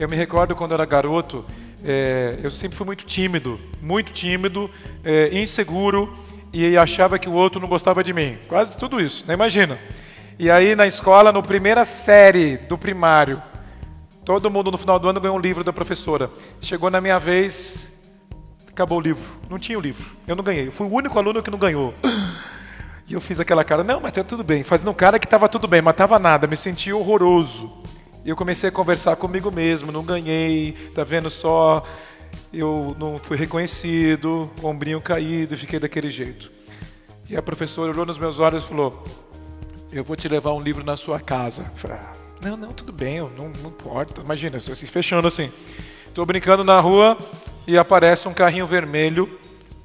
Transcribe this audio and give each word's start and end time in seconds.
Eu 0.00 0.08
me 0.08 0.16
recordo 0.16 0.56
quando 0.56 0.70
eu 0.70 0.76
era 0.76 0.86
garoto, 0.86 1.44
é, 1.84 2.38
eu 2.42 2.50
sempre 2.50 2.74
fui 2.74 2.86
muito 2.86 3.04
tímido, 3.04 3.60
muito 3.82 4.14
tímido, 4.14 4.70
é, 5.04 5.28
inseguro 5.38 6.16
e 6.54 6.74
achava 6.74 7.18
que 7.18 7.28
o 7.28 7.34
outro 7.34 7.60
não 7.60 7.68
gostava 7.68 8.02
de 8.02 8.10
mim. 8.14 8.38
Quase 8.48 8.78
tudo 8.78 8.98
isso, 8.98 9.26
né? 9.26 9.34
Imagina. 9.34 9.78
E 10.38 10.50
aí 10.50 10.74
na 10.74 10.86
escola, 10.86 11.30
no 11.30 11.42
primeira 11.42 11.84
série 11.84 12.56
do 12.56 12.78
primário, 12.78 13.42
todo 14.24 14.50
mundo 14.50 14.70
no 14.70 14.78
final 14.78 14.98
do 14.98 15.06
ano 15.06 15.20
ganhou 15.20 15.36
um 15.36 15.38
livro 15.38 15.62
da 15.62 15.70
professora. 15.70 16.30
Chegou 16.62 16.88
na 16.88 17.02
minha 17.02 17.18
vez, 17.18 17.92
acabou 18.70 18.96
o 18.96 19.02
livro. 19.02 19.30
Não 19.50 19.58
tinha 19.58 19.76
o 19.76 19.82
livro. 19.82 20.16
Eu 20.26 20.34
não 20.34 20.42
ganhei. 20.42 20.68
Eu 20.68 20.72
fui 20.72 20.86
o 20.86 20.94
único 20.94 21.18
aluno 21.18 21.42
que 21.42 21.50
não 21.50 21.58
ganhou. 21.58 21.92
E 23.06 23.12
eu 23.12 23.20
fiz 23.20 23.38
aquela 23.38 23.64
cara, 23.64 23.84
não, 23.84 24.00
mas 24.00 24.12
tá 24.12 24.24
tudo 24.24 24.42
bem. 24.42 24.62
Fazendo 24.62 24.92
um 24.92 24.94
cara 24.94 25.18
que 25.18 25.26
estava 25.26 25.46
tudo 25.46 25.68
bem, 25.68 25.82
mas 25.82 25.94
tava 25.94 26.18
nada. 26.18 26.46
Me 26.46 26.56
senti 26.56 26.90
horroroso. 26.90 27.70
E 28.24 28.28
eu 28.28 28.36
comecei 28.36 28.68
a 28.68 28.72
conversar 28.72 29.16
comigo 29.16 29.50
mesmo, 29.50 29.90
não 29.90 30.04
ganhei, 30.04 30.72
tá 30.94 31.02
vendo 31.02 31.30
só? 31.30 31.82
Eu 32.52 32.94
não 32.98 33.18
fui 33.18 33.36
reconhecido, 33.36 34.50
ombrinho 34.62 35.00
caído, 35.00 35.56
fiquei 35.56 35.78
daquele 35.78 36.10
jeito. 36.10 36.50
E 37.28 37.36
a 37.36 37.42
professora 37.42 37.90
olhou 37.90 38.04
nos 38.04 38.18
meus 38.18 38.38
olhos 38.38 38.64
e 38.64 38.66
falou: 38.66 39.02
Eu 39.90 40.04
vou 40.04 40.16
te 40.16 40.28
levar 40.28 40.52
um 40.52 40.60
livro 40.60 40.84
na 40.84 40.96
sua 40.96 41.18
casa. 41.18 41.62
Eu 41.72 41.76
falei, 41.76 41.96
ah, 41.96 42.12
não, 42.42 42.56
não, 42.56 42.72
tudo 42.72 42.92
bem, 42.92 43.16
eu 43.16 43.30
não, 43.36 43.48
não 43.48 43.70
importa. 43.70 44.20
Imagina, 44.20 44.60
se 44.60 44.86
fechando 44.86 45.26
assim. 45.26 45.50
Estou 46.06 46.26
brincando 46.26 46.62
na 46.62 46.78
rua 46.78 47.16
e 47.66 47.78
aparece 47.78 48.26
um 48.28 48.34
carrinho 48.34 48.66
vermelho, 48.66 49.38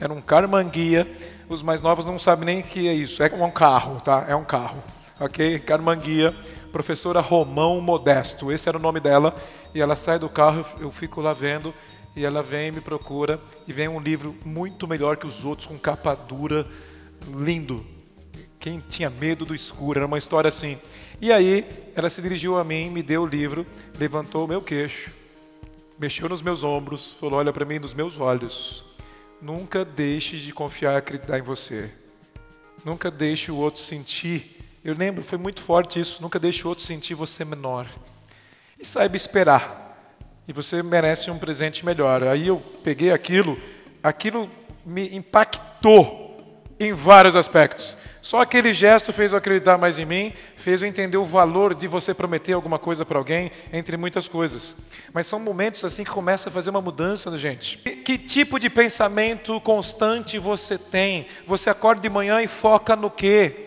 era 0.00 0.12
um 0.12 0.20
carmanguia. 0.20 1.06
Os 1.48 1.62
mais 1.62 1.82
novos 1.82 2.06
não 2.06 2.18
sabem 2.18 2.46
nem 2.46 2.60
o 2.60 2.62
que 2.62 2.88
é 2.88 2.94
isso. 2.94 3.22
É 3.22 3.26
um 3.34 3.50
carro, 3.50 4.00
tá? 4.00 4.24
É 4.28 4.34
um 4.34 4.44
carro. 4.44 4.82
Ok? 5.20 5.58
Carmanguia 5.60 6.34
professora 6.72 7.20
Romão 7.20 7.80
Modesto, 7.80 8.50
esse 8.50 8.68
era 8.68 8.78
o 8.78 8.80
nome 8.80 8.98
dela, 8.98 9.36
e 9.74 9.80
ela 9.80 9.94
sai 9.94 10.18
do 10.18 10.28
carro, 10.28 10.64
eu 10.80 10.90
fico 10.90 11.20
lá 11.20 11.32
vendo, 11.32 11.72
e 12.16 12.24
ela 12.24 12.42
vem 12.42 12.72
me 12.72 12.80
procura, 12.80 13.40
e 13.68 13.72
vem 13.72 13.86
um 13.86 14.00
livro 14.00 14.34
muito 14.44 14.88
melhor 14.88 15.16
que 15.16 15.26
os 15.26 15.44
outros, 15.44 15.66
com 15.68 15.78
capa 15.78 16.14
dura, 16.14 16.66
lindo. 17.28 17.84
Quem 18.58 18.80
tinha 18.80 19.10
medo 19.10 19.44
do 19.44 19.54
escuro, 19.54 19.98
era 19.98 20.06
uma 20.06 20.18
história 20.18 20.48
assim. 20.48 20.78
E 21.20 21.32
aí, 21.32 21.66
ela 21.94 22.08
se 22.08 22.22
dirigiu 22.22 22.56
a 22.58 22.64
mim, 22.64 22.90
me 22.90 23.02
deu 23.02 23.22
o 23.22 23.26
livro, 23.26 23.66
levantou 23.98 24.44
o 24.44 24.48
meu 24.48 24.62
queixo, 24.62 25.12
mexeu 25.98 26.28
nos 26.28 26.42
meus 26.42 26.64
ombros, 26.64 27.12
falou: 27.12 27.38
Olha 27.38 27.52
para 27.52 27.64
mim 27.64 27.78
nos 27.78 27.94
meus 27.94 28.18
olhos. 28.18 28.84
Nunca 29.40 29.84
deixe 29.84 30.38
de 30.38 30.52
confiar 30.52 30.94
e 30.94 30.96
acreditar 30.96 31.38
em 31.38 31.42
você. 31.42 31.92
Nunca 32.84 33.10
deixe 33.10 33.50
o 33.50 33.56
outro 33.56 33.80
sentir 33.80 34.61
eu 34.84 34.94
lembro, 34.94 35.22
foi 35.22 35.38
muito 35.38 35.62
forte 35.62 36.00
isso. 36.00 36.20
Nunca 36.20 36.38
deixe 36.38 36.64
o 36.64 36.68
outro 36.68 36.84
sentir 36.84 37.14
você 37.14 37.44
menor. 37.44 37.86
E 38.78 38.84
saiba 38.84 39.16
esperar. 39.16 39.82
E 40.46 40.52
você 40.52 40.82
merece 40.82 41.30
um 41.30 41.38
presente 41.38 41.84
melhor. 41.84 42.24
Aí 42.24 42.48
eu 42.48 42.60
peguei 42.82 43.12
aquilo, 43.12 43.56
aquilo 44.02 44.50
me 44.84 45.14
impactou 45.14 46.22
em 46.80 46.92
vários 46.92 47.36
aspectos. 47.36 47.96
Só 48.20 48.40
aquele 48.40 48.72
gesto 48.72 49.12
fez 49.12 49.32
eu 49.32 49.38
acreditar 49.38 49.78
mais 49.78 49.98
em 49.98 50.04
mim, 50.04 50.32
fez 50.56 50.82
eu 50.82 50.88
entender 50.88 51.16
o 51.16 51.24
valor 51.24 51.74
de 51.74 51.88
você 51.88 52.14
prometer 52.14 52.52
alguma 52.52 52.78
coisa 52.78 53.04
para 53.04 53.18
alguém, 53.18 53.50
entre 53.72 53.96
muitas 53.96 54.28
coisas. 54.28 54.76
Mas 55.12 55.26
são 55.26 55.40
momentos 55.40 55.84
assim 55.84 56.04
que 56.04 56.10
começa 56.10 56.48
a 56.48 56.52
fazer 56.52 56.70
uma 56.70 56.80
mudança, 56.80 57.36
gente. 57.36 57.78
Que, 57.78 57.96
que 57.96 58.18
tipo 58.18 58.58
de 58.60 58.70
pensamento 58.70 59.60
constante 59.60 60.38
você 60.38 60.78
tem? 60.78 61.26
Você 61.46 61.68
acorda 61.68 62.00
de 62.00 62.08
manhã 62.08 62.40
e 62.42 62.46
foca 62.46 62.94
no 62.94 63.10
quê? 63.10 63.61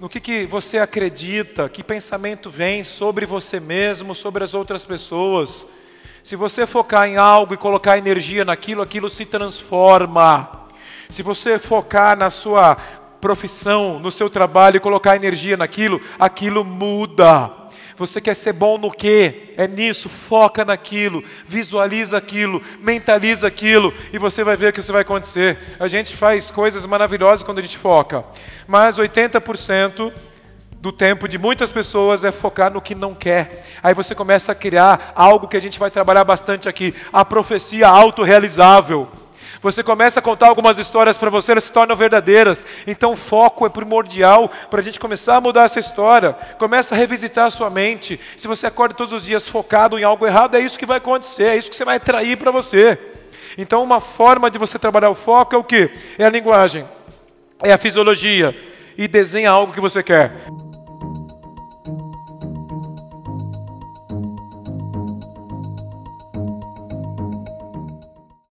No 0.00 0.08
que, 0.08 0.20
que 0.20 0.46
você 0.46 0.78
acredita, 0.78 1.68
que 1.68 1.82
pensamento 1.82 2.48
vem 2.48 2.84
sobre 2.84 3.26
você 3.26 3.58
mesmo, 3.58 4.14
sobre 4.14 4.44
as 4.44 4.54
outras 4.54 4.84
pessoas. 4.84 5.66
Se 6.22 6.36
você 6.36 6.66
focar 6.66 7.08
em 7.08 7.16
algo 7.16 7.54
e 7.54 7.56
colocar 7.56 7.98
energia 7.98 8.44
naquilo, 8.44 8.82
aquilo 8.82 9.10
se 9.10 9.24
transforma. 9.24 10.66
Se 11.08 11.22
você 11.22 11.58
focar 11.58 12.16
na 12.16 12.30
sua 12.30 12.76
profissão, 13.20 13.98
no 13.98 14.10
seu 14.10 14.30
trabalho 14.30 14.76
e 14.76 14.80
colocar 14.80 15.16
energia 15.16 15.56
naquilo, 15.56 16.00
aquilo 16.18 16.64
muda. 16.64 17.50
Você 17.98 18.20
quer 18.20 18.34
ser 18.34 18.52
bom 18.52 18.78
no 18.78 18.92
quê? 18.92 19.52
É 19.56 19.66
nisso, 19.66 20.08
foca 20.08 20.64
naquilo, 20.64 21.22
visualiza 21.44 22.16
aquilo, 22.16 22.62
mentaliza 22.80 23.48
aquilo 23.48 23.92
e 24.12 24.18
você 24.18 24.44
vai 24.44 24.56
ver 24.56 24.68
o 24.68 24.72
que 24.72 24.78
isso 24.78 24.92
vai 24.92 25.02
acontecer. 25.02 25.58
A 25.80 25.88
gente 25.88 26.14
faz 26.14 26.48
coisas 26.48 26.86
maravilhosas 26.86 27.42
quando 27.42 27.58
a 27.58 27.62
gente 27.62 27.76
foca, 27.76 28.24
mas 28.68 28.98
80% 28.98 30.12
do 30.80 30.92
tempo 30.92 31.26
de 31.26 31.36
muitas 31.38 31.72
pessoas 31.72 32.22
é 32.22 32.30
focar 32.30 32.72
no 32.72 32.80
que 32.80 32.94
não 32.94 33.14
quer. 33.14 33.66
Aí 33.82 33.92
você 33.94 34.14
começa 34.14 34.52
a 34.52 34.54
criar 34.54 35.12
algo 35.16 35.48
que 35.48 35.56
a 35.56 35.60
gente 35.60 35.76
vai 35.76 35.90
trabalhar 35.90 36.22
bastante 36.22 36.68
aqui, 36.68 36.94
a 37.12 37.24
profecia 37.24 37.88
autorrealizável. 37.88 39.08
Você 39.60 39.82
começa 39.82 40.20
a 40.20 40.22
contar 40.22 40.48
algumas 40.48 40.78
histórias 40.78 41.18
para 41.18 41.30
você, 41.30 41.52
elas 41.52 41.64
se 41.64 41.72
tornam 41.72 41.96
verdadeiras. 41.96 42.66
Então, 42.86 43.16
foco 43.16 43.66
é 43.66 43.68
primordial 43.68 44.50
para 44.70 44.80
a 44.80 44.82
gente 44.82 45.00
começar 45.00 45.36
a 45.36 45.40
mudar 45.40 45.64
essa 45.64 45.78
história. 45.80 46.32
Começa 46.58 46.94
a 46.94 46.98
revisitar 46.98 47.46
a 47.46 47.50
sua 47.50 47.70
mente. 47.70 48.20
Se 48.36 48.46
você 48.46 48.66
acorda 48.66 48.94
todos 48.94 49.12
os 49.12 49.24
dias 49.24 49.48
focado 49.48 49.98
em 49.98 50.04
algo 50.04 50.26
errado, 50.26 50.56
é 50.56 50.60
isso 50.60 50.78
que 50.78 50.86
vai 50.86 50.98
acontecer, 50.98 51.44
é 51.44 51.56
isso 51.56 51.70
que 51.70 51.76
você 51.76 51.84
vai 51.84 51.96
atrair 51.96 52.36
para 52.36 52.50
você. 52.50 52.98
Então, 53.56 53.82
uma 53.82 54.00
forma 54.00 54.50
de 54.50 54.58
você 54.58 54.78
trabalhar 54.78 55.10
o 55.10 55.14
foco 55.14 55.54
é 55.54 55.58
o 55.58 55.64
que? 55.64 55.90
É 56.18 56.24
a 56.24 56.30
linguagem, 56.30 56.88
é 57.62 57.72
a 57.72 57.78
fisiologia. 57.78 58.54
E 58.96 59.06
desenha 59.06 59.50
algo 59.50 59.72
que 59.72 59.80
você 59.80 60.02
quer. 60.02 60.32